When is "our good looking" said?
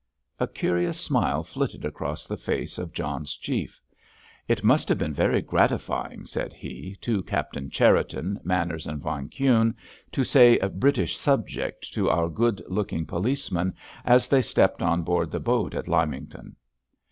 12.09-13.05